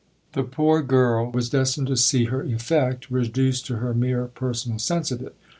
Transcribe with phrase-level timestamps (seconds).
[0.33, 5.11] The poor girl was destined to see her effect reduced to her mere personal sense
[5.11, 5.35] of it.